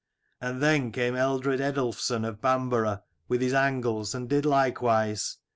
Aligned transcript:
And 0.41 0.63
then 0.63 0.91
came 0.91 1.13
Ealdred 1.13 1.59
Eadulfson 1.59 2.27
of 2.27 2.41
Bamborough, 2.41 3.03
with 3.27 3.39
his 3.41 3.53
Angles, 3.53 4.15
and 4.15 4.27
did 4.27 4.47
likewise. 4.47 5.37